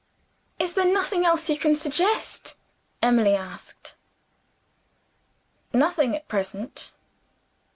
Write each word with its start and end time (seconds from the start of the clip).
"Is 0.57 0.73
there 0.73 0.91
nothing 0.91 1.25
else 1.27 1.47
you 1.47 1.59
can 1.59 1.75
suggest?" 1.75 2.57
Emily 3.03 3.35
asked. 3.35 3.97
"Nothing 5.73 6.15
at 6.15 6.27
present." 6.27 6.91